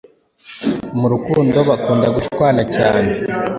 Mu 0.99 1.07
rukundo 1.13 1.57
bakunda 1.69 2.07
gushwana 2.15 2.61
cyane 2.75 3.11